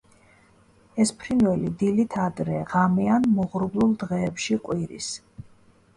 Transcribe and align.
ეს 1.03 1.11
ფრინველი 1.23 1.69
დილით 1.83 2.17
ადრე, 2.23 2.57
ღამე 2.71 3.07
ან 3.19 3.29
მოღრუბლულ 3.37 3.97
დღეებში 4.05 4.59
ყვირის. 4.67 5.15